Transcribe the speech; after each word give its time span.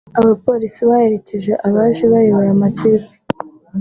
Abapolisi 0.19 0.81
baherekeje 0.89 1.51
abaje 1.67 2.03
bayoboye 2.13 2.49
amakipe 2.55 3.07